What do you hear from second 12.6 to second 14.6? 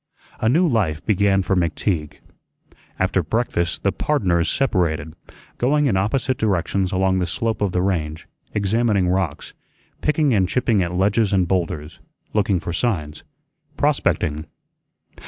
signs, prospecting.